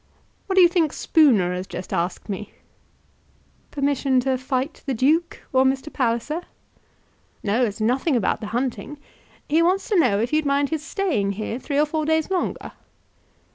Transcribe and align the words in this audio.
"What 0.47 0.55
do 0.55 0.63
you 0.63 0.67
think 0.67 0.93
Spooner 0.93 1.53
has 1.53 1.67
just 1.67 1.93
asked 1.93 2.27
me?" 2.27 2.53
"Permission 3.69 4.19
to 4.21 4.35
fight 4.35 4.81
the 4.87 4.95
Duke, 4.95 5.43
or 5.53 5.63
Mr. 5.63 5.93
Palliser?" 5.93 6.41
"No, 7.43 7.63
it's 7.65 7.79
nothing 7.79 8.15
about 8.15 8.39
the 8.41 8.47
hunting. 8.47 8.97
He 9.47 9.61
wants 9.61 9.87
to 9.89 9.99
know 9.99 10.19
if 10.19 10.33
you'd 10.33 10.43
mind 10.43 10.69
his 10.69 10.83
staying 10.83 11.33
here 11.33 11.59
three 11.59 11.77
or 11.79 11.85
four 11.85 12.05
days 12.05 12.31
longer." 12.31 12.71